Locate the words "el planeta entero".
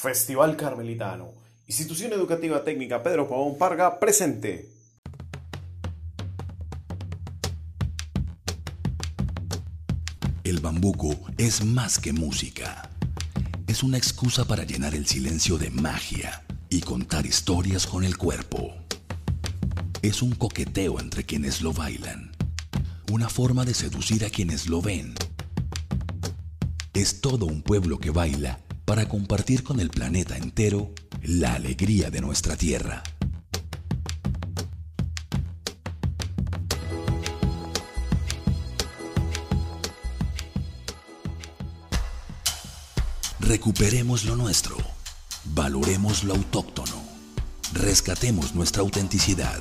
29.78-30.90